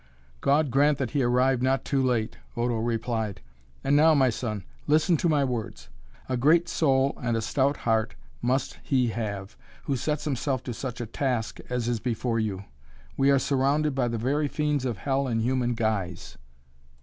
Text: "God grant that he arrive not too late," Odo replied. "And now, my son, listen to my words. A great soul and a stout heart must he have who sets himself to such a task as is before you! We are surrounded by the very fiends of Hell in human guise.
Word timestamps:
"God 0.41 0.71
grant 0.71 0.97
that 0.97 1.11
he 1.11 1.21
arrive 1.21 1.61
not 1.61 1.85
too 1.85 2.01
late," 2.01 2.35
Odo 2.57 2.77
replied. 2.77 3.39
"And 3.83 3.95
now, 3.95 4.15
my 4.15 4.31
son, 4.31 4.63
listen 4.87 5.15
to 5.17 5.29
my 5.29 5.43
words. 5.43 5.89
A 6.27 6.35
great 6.37 6.67
soul 6.67 7.15
and 7.21 7.37
a 7.37 7.41
stout 7.43 7.77
heart 7.77 8.15
must 8.41 8.79
he 8.81 9.09
have 9.09 9.55
who 9.83 9.95
sets 9.95 10.23
himself 10.23 10.63
to 10.63 10.73
such 10.73 11.01
a 11.01 11.05
task 11.05 11.59
as 11.69 11.87
is 11.87 11.99
before 11.99 12.39
you! 12.39 12.63
We 13.15 13.29
are 13.29 13.37
surrounded 13.37 13.93
by 13.93 14.07
the 14.07 14.17
very 14.17 14.47
fiends 14.47 14.85
of 14.85 14.97
Hell 14.97 15.27
in 15.27 15.41
human 15.41 15.75
guise. 15.75 16.35